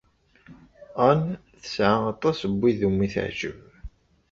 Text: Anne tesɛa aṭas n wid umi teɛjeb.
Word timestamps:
Anne 1.07 1.31
tesɛa 1.61 1.95
aṭas 2.13 2.39
n 2.51 2.53
wid 2.59 2.79
umi 2.89 3.07
teɛjeb. 3.13 3.59